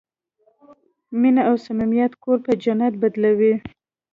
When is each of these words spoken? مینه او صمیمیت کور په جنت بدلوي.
مینه 1.19 1.41
او 1.49 1.55
صمیمیت 1.65 2.11
کور 2.23 2.37
په 2.45 2.51
جنت 2.63 2.93
بدلوي. 3.01 3.53